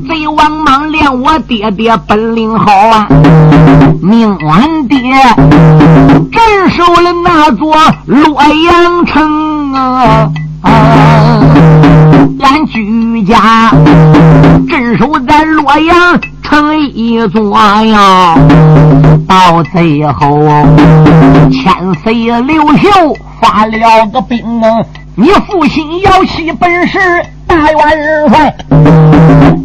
[0.08, 3.06] 贼王莽连我爹爹本领好啊，
[4.02, 4.98] 命俺爹
[6.32, 7.72] 镇守了那座
[8.06, 10.28] 洛阳城啊。
[10.62, 11.40] 啊！
[12.40, 13.70] 俺居家
[14.68, 18.34] 镇守在洛阳城一座呀，
[19.28, 20.40] 到最后
[21.50, 24.44] 千岁刘秀发了个兵，
[25.14, 26.98] 你父亲要起本事
[27.46, 28.54] 大元帅，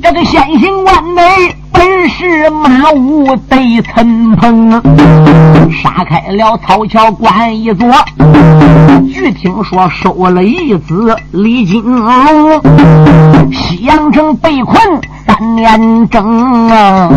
[0.01, 1.55] 这个先行万内。
[1.75, 4.71] 本是马武对陈鹏，
[5.71, 7.87] 杀开了曹桥关一座。
[9.13, 12.61] 据听说收了义子李金龙，
[13.51, 14.77] 西阳城被困
[15.25, 17.09] 三年整啊。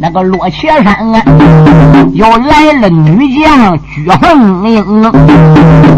[0.00, 1.22] 那个落雪山啊，
[2.12, 5.02] 又来了女将鞠凤英，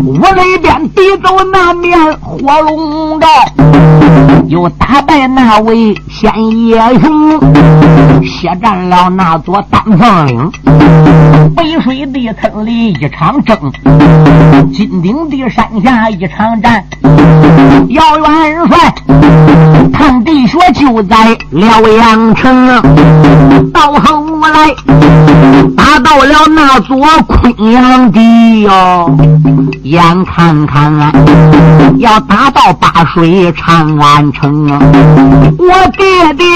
[0.04, 3.26] 我那边抵走那面火龙罩，
[4.46, 6.30] 又打败那位仙
[6.66, 7.40] 叶雄。
[8.22, 10.52] 血战了那座丹凤岭，
[11.56, 13.56] 北水的村里一场争，
[14.72, 16.84] 金顶的山下一场战。
[17.88, 18.94] 姚元帅
[19.92, 22.82] 看地穴就在辽阳城啊，
[23.72, 24.74] 到后来
[25.76, 26.96] 打到了那座
[27.26, 29.10] 昆阳地哟，
[29.82, 31.12] 眼看看啊
[31.98, 34.80] 要打到八水长安城啊！
[35.58, 36.46] 我爹爹。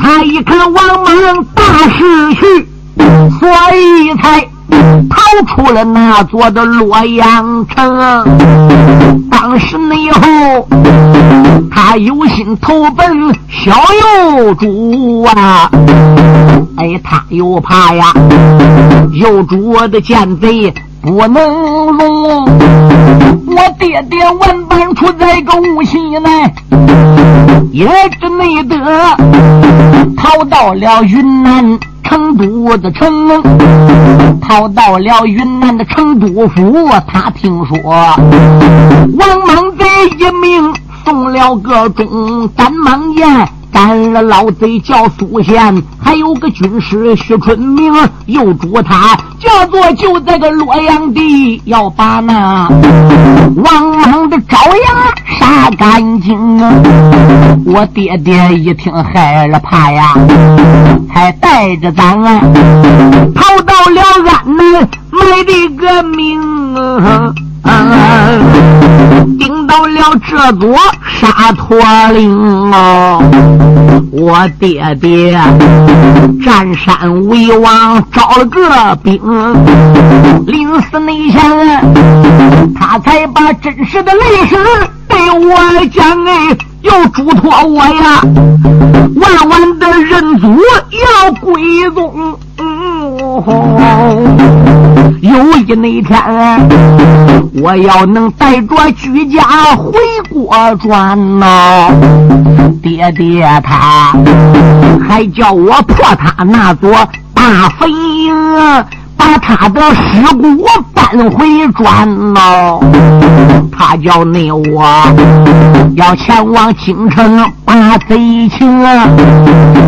[0.00, 1.62] 他一看王莽大
[1.98, 4.40] 势去，所以才
[5.08, 7.98] 逃出了那座的洛阳城。
[9.30, 10.68] 当时那以后，
[11.70, 13.06] 他有心投奔
[13.48, 13.72] 小
[14.32, 15.70] 幼主啊。
[16.76, 18.12] 哎，他又怕呀，
[19.12, 21.42] 幼主的奸贼不能
[21.96, 22.44] 容。
[23.46, 26.54] 我爹爹万般出在个无锡内，
[27.70, 27.86] 也
[28.20, 28.76] 只内得
[30.16, 31.78] 逃到了云南。
[32.04, 33.42] 成都的成龙，
[34.40, 36.88] 逃到了云南的成都府。
[37.06, 39.84] 他听说王莽贼
[40.18, 40.72] 一命
[41.04, 47.92] 送了个忠，赶忙言赶了老贼叫苏贤，还有个军师徐春明，
[48.26, 52.68] 又捉他叫做就在个洛阳地，要把那
[53.56, 56.72] 王莽的爪牙杀干净啊。
[57.66, 60.14] 我爹爹一听害了怕呀。
[61.12, 62.16] 还带着咱
[63.34, 66.40] 逃到了安南，卖的个命，
[67.64, 71.76] 嗯顶到了这座沙陀
[72.12, 72.30] 岭
[72.72, 73.22] 哦。
[74.12, 75.32] 我爹爹
[76.44, 79.20] 占山为王，招了个兵，
[80.46, 84.56] 临死那前，他才把真实的历史
[85.08, 86.56] 对我讲哎。
[86.84, 88.20] 又嘱托我呀，
[89.16, 92.36] 万万的认祖要归宗。
[92.58, 92.64] 嗯
[95.22, 96.20] 有一那天，
[97.62, 99.40] 我要能带着居家
[99.74, 99.92] 回
[100.28, 101.88] 国转呐，
[102.82, 104.12] 爹爹他
[105.08, 106.90] 还叫我破他那座
[107.32, 108.34] 大坟营。
[109.24, 112.80] 把他的尸骨搬回转喽，
[113.72, 114.84] 他叫你我
[115.96, 118.82] 要前往京城把贼擒。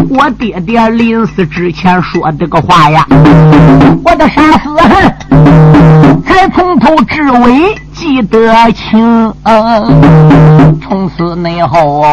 [0.08, 3.06] 我爹爹临死之前说这个话呀，
[4.04, 7.76] 我的杀死恨才从头至尾。
[7.96, 8.38] 记得
[8.72, 9.32] 清，
[10.82, 12.04] 从此内后，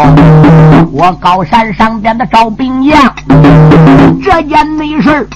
[0.93, 3.13] 我高山上边的招兵将，
[4.24, 5.28] 这件内事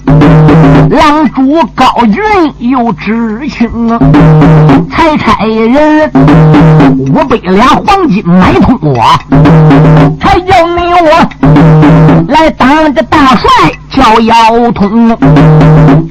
[0.90, 4.00] 狼主高云又知情啊，
[4.90, 6.10] 才差人
[6.98, 9.04] 五百两黄金买通我，
[10.22, 11.30] 才叫你我
[12.30, 13.50] 来当这大帅。
[13.90, 15.18] 叫姚通，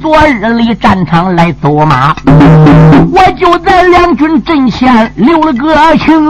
[0.01, 6.29] 昨日里战场来走马，我就在两军阵前留了个情。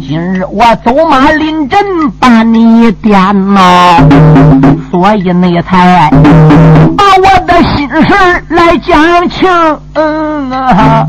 [0.00, 1.78] 今日我走马临阵
[2.20, 3.18] 把你点
[3.54, 3.96] 呐，
[4.90, 6.10] 所以那才
[6.96, 9.48] 把我的心事来讲情。
[9.94, 11.06] 嗯啊。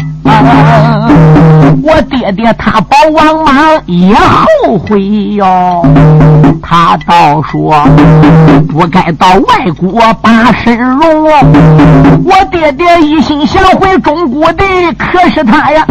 [1.83, 4.99] 我爹爹他保王莽也后悔
[5.35, 5.85] 哟，
[6.61, 7.75] 他倒说
[8.69, 11.23] 不该到外国把身荣。
[12.23, 14.63] 我爹爹一心想回中国的，
[14.97, 15.85] 可是他呀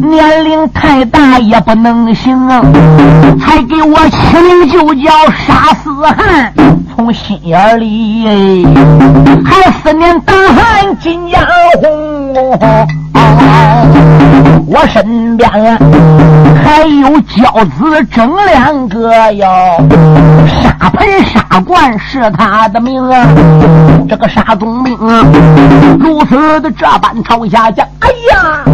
[0.00, 2.48] 年龄太大也不能行，
[3.40, 6.52] 才给我起名就叫杀死汉，
[6.94, 8.66] 从心眼里
[9.44, 11.38] 还思念大汉金家
[11.80, 12.34] 红。
[14.76, 15.78] 我身边啊
[16.62, 19.46] 还有娇子整两个哟，
[20.46, 23.26] 沙盆沙罐是他的命啊！
[24.06, 24.94] 这个沙宗命
[25.98, 28.64] 如此的这般朝下讲，哎呀！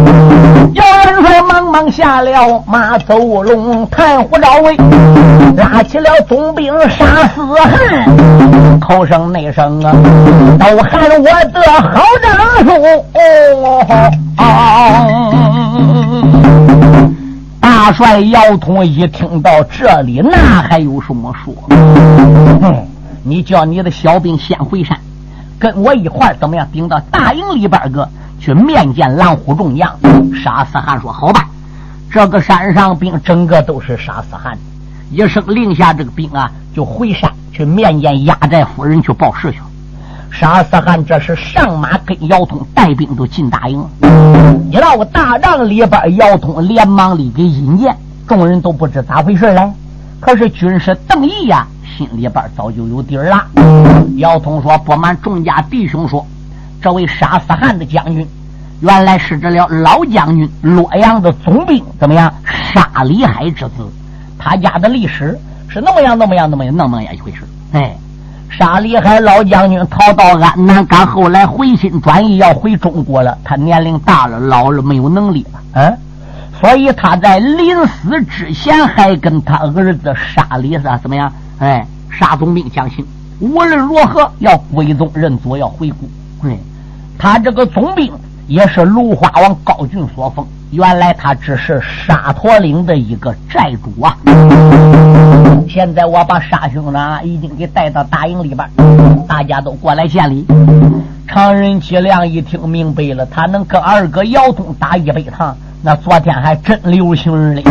[0.73, 4.75] 姚元帅忙忙下了马走龙，探虎找尾，
[5.55, 9.93] 拉起了总兵杀死汉，口声内声啊，
[10.59, 12.73] 都喊我的好丈夫
[14.37, 15.52] 哦。
[17.59, 21.53] 大帅姚通一听到这里，那还有什么说？
[23.23, 24.97] 你叫你的小兵先回山，
[25.57, 26.67] 跟我一块儿怎么样？
[26.71, 28.07] 顶到大营里边个
[28.39, 29.89] 去面见狼虎众将。
[30.43, 31.47] 沙死汉说：“好吧，
[32.11, 34.57] 这个山上兵整个都是沙死汉。”
[35.09, 39.65] 一声令下，这个兵啊就回山去面见压寨夫人去报事去了。
[40.33, 43.87] 沙斯汗这是上马跟姚通带兵都进大营，
[44.71, 47.95] 一到大帐里边，姚通连忙里给引荐，
[48.27, 49.71] 众人都不知咋回事来。
[50.19, 53.45] 可是军师邓毅呀，心里边早就有底儿了。
[54.17, 56.25] 姚通说：“不瞒众家弟兄说，
[56.81, 58.27] 这位沙斯汗的将军，
[58.81, 62.33] 原来是这了老将军洛阳的总兵，怎么样？
[62.43, 63.87] 沙里海之子，
[64.39, 67.43] 他家的历史是那么样，那么样，那么样，那么样一回事。
[67.73, 67.95] 哎。”
[68.55, 73.35] 沙里海老将军逃到安南，赶后来回心转意要回中国了。
[73.43, 75.97] 他年龄大了，老了，没有能力了，嗯，
[76.61, 81.33] 所以他在临死之前还跟他儿子沙里萨怎么样？
[81.57, 83.03] 哎，沙总兵讲信，
[83.39, 86.07] 无论如何要归宗认祖，要回国。
[86.43, 86.55] 嗯，
[87.17, 88.13] 他这个总兵
[88.47, 90.45] 也是芦花王高俊所封。
[90.71, 94.17] 原来他只是沙陀岭的一个寨主啊！
[95.69, 98.67] 现在我把沙兄呢已经给带到大营里边，
[99.27, 100.45] 大家都过来见礼。
[101.27, 107.63] 常人吉良一听明白了，他能跟二哥姚通打一百趟，那昨天还真流行嘞。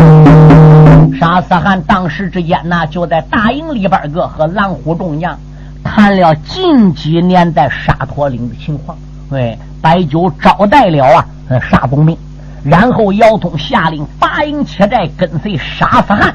[1.19, 5.37] 沙思汗当时之间呢，就在大营里边个和狼虎众将
[5.83, 8.97] 谈了近几年在沙陀岭的情况，
[9.29, 11.25] 喂，摆酒招待了啊，
[11.69, 12.17] 沙总兵。
[12.63, 16.33] 然后姚通下令八营切寨，跟随沙思汗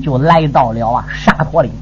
[0.00, 1.72] 就来到了啊沙陀岭。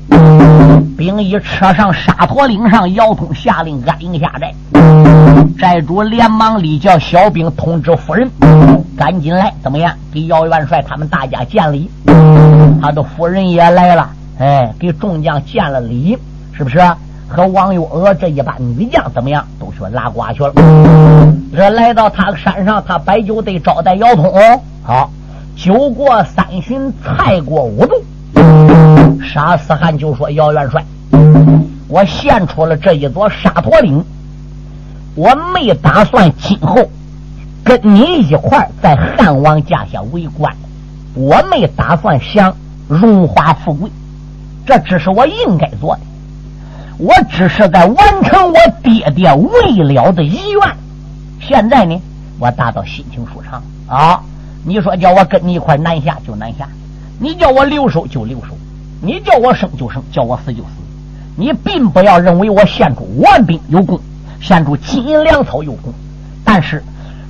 [0.96, 4.54] 兵一车上沙陀岭上，姚通下令安营下寨。
[5.58, 8.30] 寨主连忙立叫小兵通知夫人，
[8.96, 9.92] 赶紧来，怎么样？
[10.10, 11.90] 给姚元帅他们大家见礼。
[12.80, 14.08] 他的夫人也来了，
[14.38, 16.16] 哎，给众将见了礼，
[16.56, 16.80] 是不是？
[17.28, 19.46] 和王月娥这一班女将怎么样？
[19.60, 20.52] 都去拉呱去了。
[21.54, 24.32] 这来到他山上，他摆酒得招待姚通。
[24.82, 25.10] 好，
[25.54, 27.94] 酒过三巡，菜过五度。
[29.22, 30.82] 沙思汗就说：“姚元帅，
[31.88, 34.02] 我献出了这一座沙陀岭，
[35.14, 36.76] 我没打算今后
[37.62, 40.54] 跟你一块在汉王家下为官，
[41.14, 42.54] 我没打算享
[42.86, 43.90] 荣华富贵，
[44.64, 46.00] 这只是我应该做的。”
[46.98, 50.76] 我只是在完成我爹爹未了的遗愿，
[51.40, 52.00] 现在呢，
[52.40, 54.20] 我达到心情舒畅啊！
[54.64, 56.68] 你说叫我跟你一块南下就南下，
[57.20, 58.48] 你叫我留守就留守，
[59.00, 60.68] 你叫我生就生，叫我死就死。
[61.36, 64.00] 你并不要认为我献出万兵有功，
[64.40, 65.94] 献出金银粮草有功，
[66.44, 66.82] 但是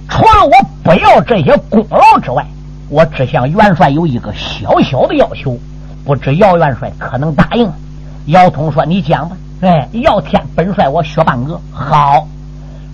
[0.09, 2.47] 除了我不要这些功劳之外，
[2.89, 5.59] 我只向元帅有一个小小的要求，
[6.07, 7.71] 不知姚元帅可能答应？
[8.25, 12.27] 姚通说：“你讲吧。”哎，要天本帅我薛半个好，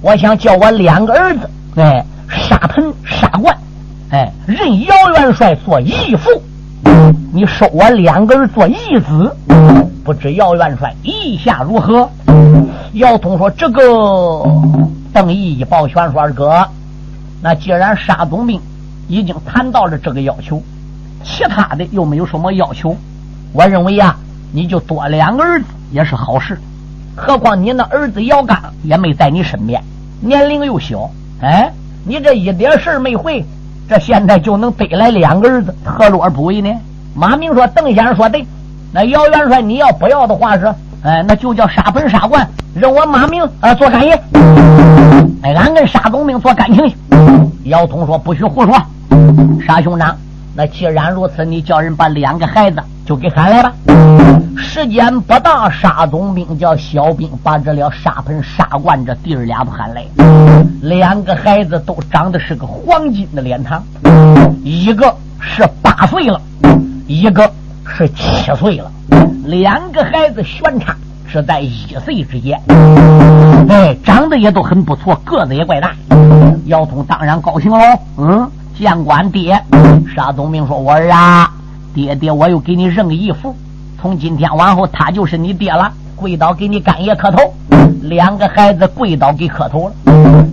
[0.01, 3.55] 我想叫我两个儿子，哎，沙盆沙罐，
[4.11, 6.31] 哎，任姚元帅做义父，
[7.35, 9.37] 你收我两个人做义子，
[10.03, 12.09] 不知姚元帅意下如何？
[12.95, 13.83] 姚通说：“这个
[15.13, 16.67] 邓毅一抱拳说二哥，
[17.43, 18.59] 那既然沙总兵
[19.09, 20.63] 已经谈到了这个要求，
[21.23, 22.97] 其他的又没有什么要求，
[23.53, 24.17] 我认为呀，
[24.55, 26.59] 你就多两个儿子。”也是好事，
[27.15, 29.81] 何况你那儿子姚刚也没在你身边，
[30.21, 31.09] 年龄又小，
[31.41, 31.71] 哎，
[32.05, 33.45] 你这一点事儿没会，
[33.89, 36.73] 这现在就能得来两个儿子，何乐而不为呢？
[37.15, 38.45] 马明说：“邓先生说对，
[38.93, 40.67] 那姚元帅你要不要的话是，
[41.05, 44.21] 哎，那就叫沙本沙冠，让我马明啊做干爷，
[45.43, 46.97] 哎，俺跟沙总兵做感情去。”
[47.71, 48.75] 姚通说：“不许胡说，
[49.65, 50.17] 沙兄长，
[50.57, 53.73] 那既然如此，你叫人把两个孩子就给喊来吧。”
[54.57, 60.05] 时间不大，沙总兵叫小兵把这了沙盆沙罐这弟儿俩喊来，
[60.81, 63.83] 两个孩子都长得是个黄金的脸庞，
[64.65, 66.41] 一个是八岁了，
[67.07, 67.49] 一个
[67.85, 68.91] 是七岁了，
[69.45, 70.95] 两个孩子悬差
[71.27, 72.61] 是在一岁之间，
[73.69, 75.93] 哎，长得也都很不错，个子也怪大。
[76.67, 77.79] 姚通当然高兴喽，
[78.17, 79.63] 嗯，见官爹，
[80.15, 81.51] 沙总兵说：“我儿啊，
[81.95, 83.55] 爹爹我又给你认个义父。”
[84.01, 85.93] 从今天往后，他就是你爹了。
[86.17, 87.39] 跪倒给你干爷磕头，
[88.03, 89.95] 两个孩子跪倒给磕头了。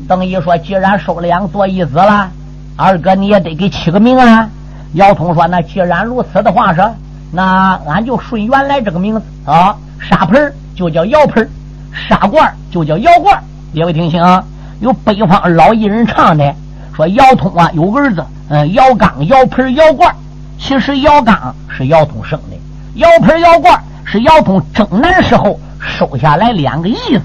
[0.08, 2.30] 等于说，既然收了两做义子了，
[2.76, 4.50] 二哥你也得给起个名啊。
[4.94, 6.92] 姚通说：“那既然如此的话说，
[7.32, 9.76] 那俺就顺原来这个名字啊。
[10.00, 11.48] 沙盆就叫姚盆，
[11.94, 13.42] 沙罐就叫姚罐。
[13.74, 14.44] 各位听清啊，
[14.80, 16.56] 有北方老艺人唱的，
[16.96, 20.14] 说姚通啊有儿子，嗯，姚刚、姚盆、姚罐。
[20.60, 22.58] 其实姚刚是姚通生的。”
[22.96, 27.24] 姚盆姚罐是姚通征南时候收下来两个义子。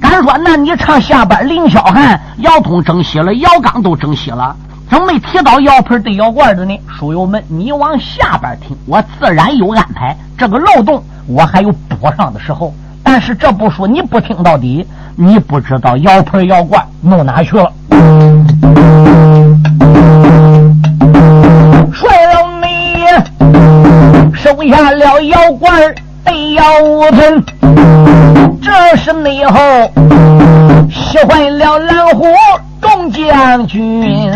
[0.00, 4.54] 敢说那你唱下边凌霄汉，姚通征西了，姚刚都征西了，
[4.88, 6.78] 怎么没提到姚盆对姚罐的呢？
[6.98, 10.16] 书友们，你往下边听，我自然有安排。
[10.38, 12.72] 这个漏洞我还有补上的时候。
[13.16, 14.84] 但是这部书你不听到底，
[15.14, 17.72] 你不知道姚盆姚罐弄哪去了。
[24.34, 25.70] 收下了妖怪
[26.24, 26.64] 得妖
[27.12, 27.40] thần，
[28.60, 29.60] 这是内后
[30.90, 32.26] 喜欢了蓝虎
[32.80, 34.32] 众将军，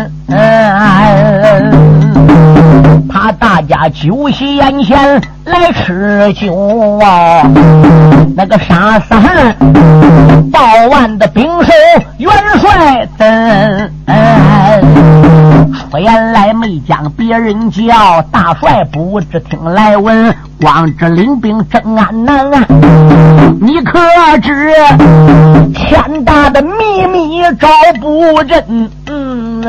[3.09, 7.43] 怕大家酒席宴前来吃酒啊！
[8.35, 9.55] 那个沙三
[10.51, 10.59] 报
[10.91, 11.71] 完的兵手
[12.17, 13.91] 元帅等。
[15.73, 22.63] 出言来没将别人叫，大帅不知听来闻，光知领兵征安南啊。
[23.59, 23.99] 你可
[24.41, 24.71] 知
[25.73, 27.67] 天大的秘密找
[27.99, 28.89] 不真？
[29.07, 29.65] 嗯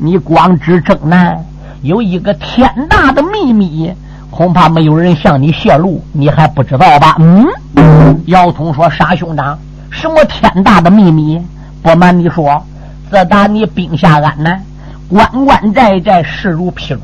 [0.00, 1.38] 你光知征南
[1.82, 3.92] 有一个天大的秘密，
[4.30, 7.16] 恐怕没有人向你泄露，你还不知道吧？
[7.18, 7.46] 嗯。
[8.26, 9.58] 姚通说：“傻兄长，
[9.90, 11.40] 什么天大的秘密？
[11.82, 12.62] 不瞒你说。”
[13.10, 14.62] 自打你兵下安南，
[15.08, 17.00] 关关寨寨，势如劈竹。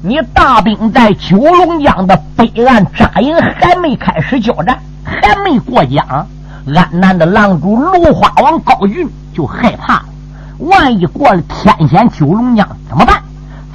[0.00, 6.26] 你大兵在九龙江的北岸扎营，还没开始交战，还没过江，
[6.72, 10.04] 安南的狼主芦花王高俊就害怕了。
[10.58, 13.20] 万一过了天险九龙江怎么办？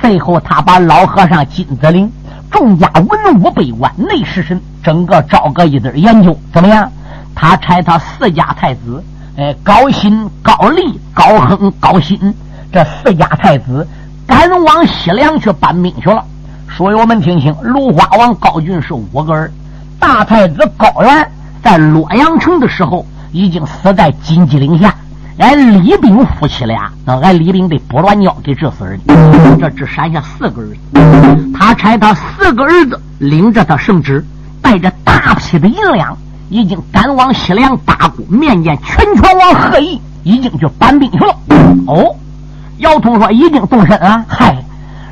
[0.02, 2.12] 最后他把老和尚金子陵、
[2.52, 6.92] 众家文武百官、内侍神，整个找个一堆研究，怎么样？
[7.36, 9.04] 他差他四家太子。
[9.38, 12.34] 哎，高辛、高丽、高亨、高辛
[12.72, 13.88] 这四家太子
[14.26, 16.24] 赶往西凉去搬兵去了。
[16.76, 19.52] 所以我们听清，芦花王高俊是五个人，
[20.00, 21.32] 大太子高原
[21.62, 24.96] 在洛阳城的时候已经死在金鸡岭下。
[25.40, 29.00] 俺李冰夫妻俩，那俺李冰被拨乱尿给治死人，
[29.60, 31.54] 这只剩下四个儿子。
[31.54, 34.26] 他差他四个儿子领着他圣旨，
[34.62, 36.18] 带着大批的银两。
[36.50, 41.36] 已经赶往西凉大沽面见全权王贺毅，已经去搬兵去了。
[41.88, 42.16] 哦，
[42.78, 44.24] 姚通说已经动身了。
[44.30, 44.56] 嗨，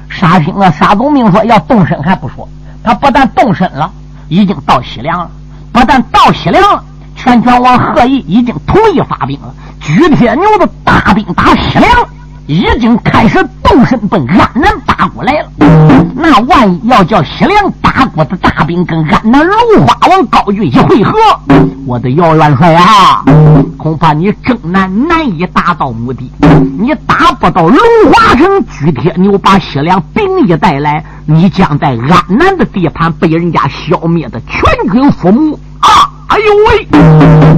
[0.07, 2.47] 沙听啊，沙宗明说要动身还不说，
[2.81, 3.91] 他不但动身了，
[4.29, 5.29] 已经到西凉了。
[5.73, 6.81] 不但到西凉了，
[7.17, 9.53] 全权王贺毅已经同意发兵了。
[9.85, 11.89] 举铁牛的大兵打西凉。
[12.47, 15.49] 已经开始动身奔安南大国来了。
[16.13, 21.17] 那万一要叫西凉大国的大兵跟安南芦花王高俊一会合，
[21.87, 23.23] 我的姚元帅啊，
[23.77, 26.31] 恐怕你征南难以达到目的。
[26.77, 27.79] 你打不到龙
[28.13, 35.57] 华城，举铁牛把西凉兵一带来，你将在安南的地盘被人家消灭的全军覆没！
[36.27, 36.87] 哎呦喂！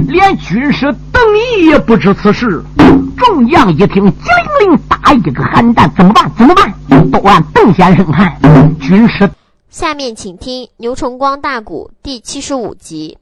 [0.06, 2.62] 连军师邓毅也不知此事。
[3.16, 4.28] 众将一听，机
[4.60, 6.30] 灵灵打一个寒战，怎么办？
[6.36, 7.10] 怎么办？
[7.10, 8.38] 都按邓先生看。
[8.80, 9.28] 军师。
[9.70, 13.18] 下面请听《牛崇光大鼓》第七十五集。